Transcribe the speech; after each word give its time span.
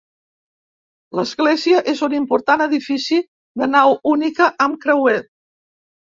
L'església 1.17 1.81
és 1.91 1.99
un 2.07 2.15
imposant 2.19 2.63
edifici 2.65 3.19
de 3.63 3.67
nau 3.73 3.93
única, 4.13 4.47
amb 4.67 4.79
creuer. 4.87 5.15